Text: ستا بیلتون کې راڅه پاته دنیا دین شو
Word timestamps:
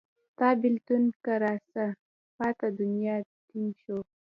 ستا 0.29 0.49
بیلتون 0.61 1.03
کې 1.23 1.33
راڅه 1.43 1.85
پاته 2.37 2.67
دنیا 2.79 3.15
دین 3.49 3.67
شو 3.81 3.97